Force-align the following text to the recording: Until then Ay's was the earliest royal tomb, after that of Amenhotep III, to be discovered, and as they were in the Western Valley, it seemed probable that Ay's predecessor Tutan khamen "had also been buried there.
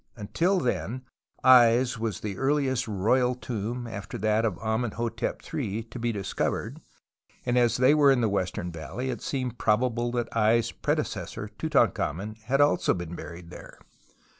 Until 0.15 0.59
then 0.59 1.03
Ay's 1.43 1.99
was 1.99 2.21
the 2.21 2.35
earliest 2.39 2.87
royal 2.87 3.35
tomb, 3.35 3.85
after 3.85 4.17
that 4.17 4.45
of 4.45 4.57
Amenhotep 4.57 5.43
III, 5.53 5.83
to 5.83 5.99
be 5.99 6.11
discovered, 6.11 6.81
and 7.45 7.55
as 7.55 7.77
they 7.77 7.93
were 7.93 8.09
in 8.09 8.21
the 8.21 8.27
Western 8.27 8.71
Valley, 8.71 9.11
it 9.11 9.21
seemed 9.21 9.59
probable 9.59 10.11
that 10.13 10.35
Ay's 10.35 10.71
predecessor 10.71 11.51
Tutan 11.59 11.91
khamen 11.91 12.35
"had 12.45 12.61
also 12.61 12.95
been 12.95 13.13
buried 13.13 13.51
there. 13.51 13.77